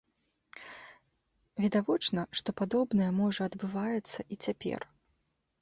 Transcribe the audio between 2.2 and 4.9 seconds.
што падобнае можа адбываецца і цяпер.